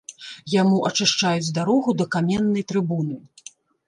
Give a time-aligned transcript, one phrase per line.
[0.61, 3.19] Яму ачышчаюць дарогу да каменнай трыбуны.